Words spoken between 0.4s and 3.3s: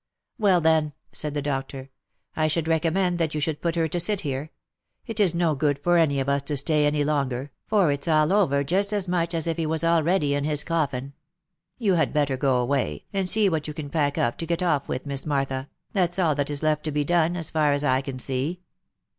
then," said the doctor," I should recommend